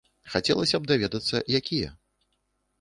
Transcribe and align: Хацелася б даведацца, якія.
Хацелася 0.35 0.79
б 0.79 0.89
даведацца, 0.93 1.43
якія. 1.61 1.95